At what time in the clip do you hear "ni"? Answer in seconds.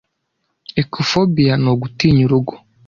1.61-1.69